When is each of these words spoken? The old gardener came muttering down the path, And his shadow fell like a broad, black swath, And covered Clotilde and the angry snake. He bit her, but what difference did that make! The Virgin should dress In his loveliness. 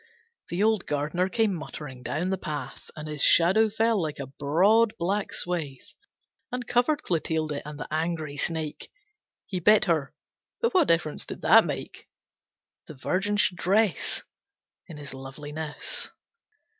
The 0.49 0.63
old 0.63 0.87
gardener 0.87 1.29
came 1.29 1.53
muttering 1.53 2.01
down 2.01 2.31
the 2.31 2.37
path, 2.39 2.89
And 2.95 3.07
his 3.07 3.21
shadow 3.21 3.69
fell 3.69 4.01
like 4.01 4.17
a 4.17 4.25
broad, 4.25 4.95
black 4.97 5.31
swath, 5.31 5.93
And 6.51 6.65
covered 6.65 7.03
Clotilde 7.03 7.53
and 7.63 7.79
the 7.79 7.87
angry 7.91 8.35
snake. 8.35 8.89
He 9.45 9.59
bit 9.59 9.85
her, 9.85 10.15
but 10.59 10.73
what 10.73 10.87
difference 10.87 11.23
did 11.27 11.43
that 11.43 11.65
make! 11.65 12.07
The 12.87 12.95
Virgin 12.95 13.37
should 13.37 13.59
dress 13.59 14.23
In 14.87 14.97
his 14.97 15.13
loveliness. 15.13 16.09